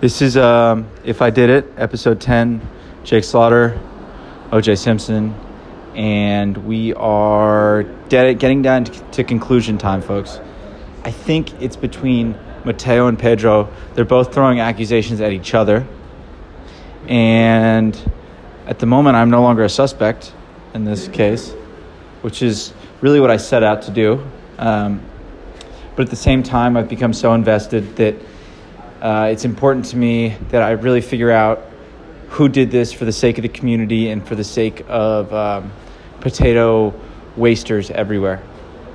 [0.00, 2.66] This is um, If I Did It, episode 10.
[3.04, 3.78] Jake Slaughter,
[4.50, 5.34] OJ Simpson,
[5.94, 10.40] and we are getting down to, to conclusion time, folks.
[11.04, 12.34] I think it's between
[12.64, 13.70] Mateo and Pedro.
[13.92, 15.86] They're both throwing accusations at each other.
[17.06, 17.94] And
[18.66, 20.32] at the moment, I'm no longer a suspect
[20.72, 21.52] in this case,
[22.22, 22.72] which is
[23.02, 24.26] really what I set out to do.
[24.56, 25.02] Um,
[25.94, 28.14] but at the same time, I've become so invested that
[29.00, 31.62] uh, it's important to me that I really figure out
[32.28, 35.72] who did this for the sake of the community and for the sake of um,
[36.20, 36.94] potato
[37.36, 38.42] wasters everywhere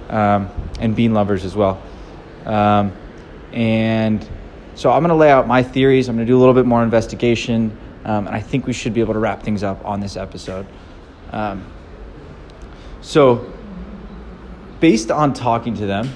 [0.09, 1.81] um, and bean lovers as well.
[2.45, 2.93] Um,
[3.52, 4.27] and
[4.76, 6.07] so I'm going to lay out my theories.
[6.07, 7.77] I'm going to do a little bit more investigation.
[8.05, 10.67] Um, and I think we should be able to wrap things up on this episode.
[11.31, 11.65] Um,
[13.01, 13.51] so,
[14.79, 16.09] based on talking to them,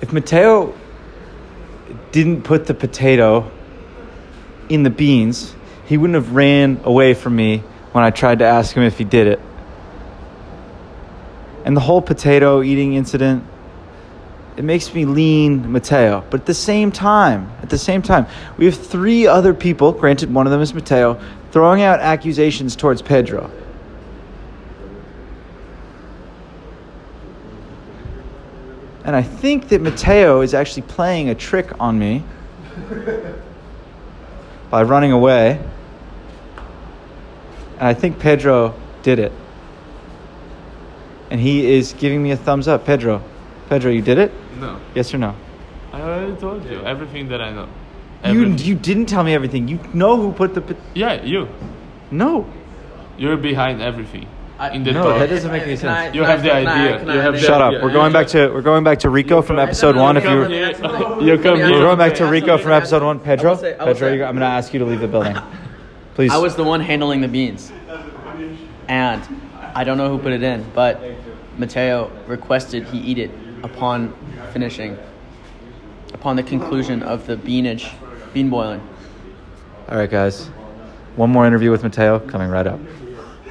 [0.00, 0.74] if Mateo
[2.12, 3.50] didn't put the potato
[4.68, 5.54] in the beans,
[5.86, 7.58] he wouldn't have ran away from me
[7.92, 9.40] when I tried to ask him if he did it.
[11.64, 13.44] And the whole potato eating incident,
[14.56, 16.24] it makes me lean Mateo.
[16.30, 20.32] But at the same time, at the same time, we have three other people, granted
[20.32, 23.50] one of them is Mateo, throwing out accusations towards Pedro.
[29.04, 32.22] And I think that Mateo is actually playing a trick on me
[34.70, 35.58] by running away.
[37.78, 39.32] And I think Pedro did it.
[41.30, 42.84] And he is giving me a thumbs up.
[42.84, 43.22] Pedro,
[43.68, 44.32] Pedro, you did it?
[44.58, 44.78] No.
[44.94, 45.34] Yes or no?
[45.92, 47.64] I already told you everything that I know.
[48.24, 48.66] You, Everything.
[48.66, 49.66] you didn't tell me everything.
[49.66, 50.76] You know who put the.
[50.94, 51.48] Yeah, you.
[52.10, 52.46] No.
[53.16, 54.28] You're behind everything.
[54.60, 55.18] I- in the No, talk.
[55.20, 56.14] that doesn't make any Can I- sense.
[56.14, 56.98] You can have the can idea.
[56.98, 57.82] can You I- have the Shut up.
[57.82, 60.16] We're going back to we're going back to Rico from episode one.
[60.18, 61.70] If you come we're here.
[61.72, 63.18] We're going back to Rico from episode one.
[63.20, 65.36] Pedro, will say- I will Pedro, I'm going to ask you to leave the building.
[66.14, 66.30] Please.
[66.32, 67.72] I was the one handling the beans.
[68.88, 69.22] And
[69.74, 71.00] I don't know who put it in, but
[71.56, 73.30] Mateo requested he eat it
[73.62, 74.12] upon
[74.52, 74.98] finishing,
[76.12, 77.92] upon the conclusion of the beanage,
[78.34, 78.82] bean boiling.
[79.88, 80.46] All right, guys.
[81.16, 82.80] One more interview with Mateo coming right up.